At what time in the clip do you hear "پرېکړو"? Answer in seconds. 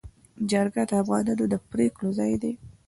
1.71-2.07